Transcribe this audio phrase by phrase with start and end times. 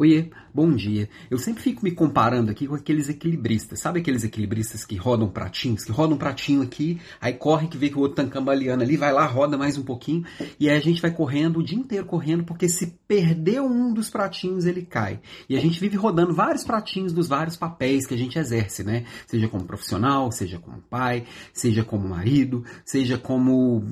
[0.00, 1.10] Oiê, bom dia.
[1.30, 3.80] Eu sempre fico me comparando aqui com aqueles equilibristas.
[3.80, 5.84] Sabe aqueles equilibristas que rodam pratinhos?
[5.84, 8.96] Que rodam um pratinho aqui, aí corre que vê que o outro tá cambaleando ali,
[8.96, 10.24] vai lá, roda mais um pouquinho,
[10.58, 14.08] e aí a gente vai correndo o dia inteiro correndo, porque se perder um dos
[14.08, 15.20] pratinhos, ele cai.
[15.46, 19.04] E a gente vive rodando vários pratinhos dos vários papéis que a gente exerce, né?
[19.26, 23.84] Seja como profissional, seja como pai, seja como marido, seja como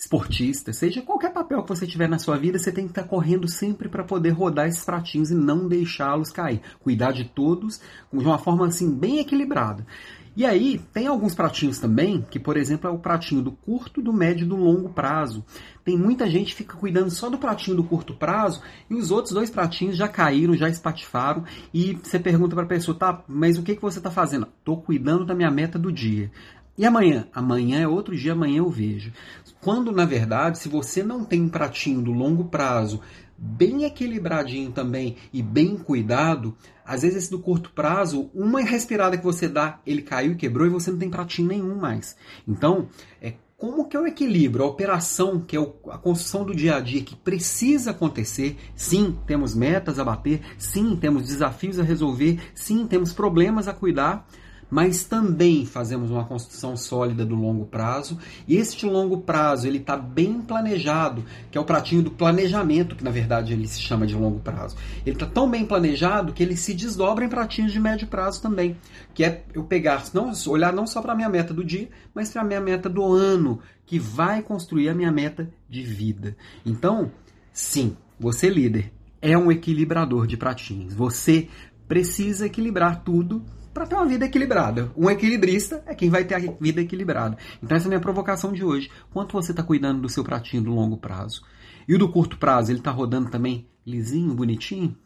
[0.00, 3.46] esportista, seja qualquer papel que você tiver na sua vida, você tem que estar correndo
[3.46, 6.62] sempre para poder rodar esses pratinhos e não deixá-los cair.
[6.80, 9.86] Cuidar de todos de uma forma assim bem equilibrada.
[10.34, 14.10] E aí, tem alguns pratinhos também, que por exemplo é o pratinho do curto, do
[14.10, 15.44] médio e do longo prazo.
[15.84, 19.34] Tem muita gente que fica cuidando só do pratinho do curto prazo e os outros
[19.34, 23.62] dois pratinhos já caíram, já espatifaram e você pergunta para a pessoa, tá, mas o
[23.62, 24.48] que, que você está fazendo?
[24.58, 26.30] Estou cuidando da minha meta do dia.
[26.80, 27.28] E amanhã?
[27.34, 29.12] Amanhã é outro dia, amanhã eu vejo.
[29.60, 33.02] Quando, na verdade, se você não tem um pratinho do longo prazo
[33.36, 39.22] bem equilibradinho também e bem cuidado, às vezes esse do curto prazo, uma respirada que
[39.22, 42.16] você dá, ele caiu e quebrou e você não tem pratinho nenhum mais.
[42.48, 42.88] Então,
[43.20, 46.80] é como que é o equilíbrio, a operação, que é a construção do dia a
[46.80, 48.56] dia que precisa acontecer.
[48.74, 54.26] Sim, temos metas a bater, sim, temos desafios a resolver, sim, temos problemas a cuidar,
[54.70, 58.18] mas também fazemos uma construção sólida do longo prazo.
[58.46, 63.04] E este longo prazo ele está bem planejado, que é o pratinho do planejamento, que
[63.04, 64.76] na verdade ele se chama de longo prazo.
[65.04, 68.76] Ele está tão bem planejado que ele se desdobra em pratinhos de médio prazo também,
[69.12, 72.30] que é eu pegar, não, olhar não só para a minha meta do dia, mas
[72.30, 76.36] para a minha meta do ano, que vai construir a minha meta de vida.
[76.64, 77.10] Então,
[77.52, 80.94] sim, você líder é um equilibrador de pratinhos.
[80.94, 81.48] Você
[81.90, 84.92] precisa equilibrar tudo para ter uma vida equilibrada.
[84.96, 87.36] Um equilibrista é quem vai ter a vida equilibrada.
[87.60, 88.88] Então essa é a minha provocação de hoje.
[89.12, 91.42] Quanto você está cuidando do seu pratinho do longo prazo?
[91.88, 94.96] E o do curto prazo, ele está rodando também lisinho, bonitinho?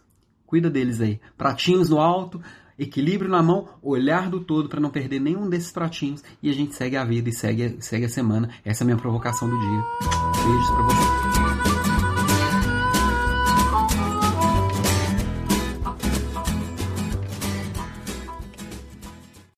[0.44, 1.18] Cuida deles aí.
[1.38, 2.38] Pratinhos no alto,
[2.78, 6.74] equilíbrio na mão, olhar do todo para não perder nenhum desses pratinhos e a gente
[6.74, 8.50] segue a vida e segue, segue a semana.
[8.62, 9.82] Essa é a minha provocação do dia.
[10.44, 11.13] Beijos para você.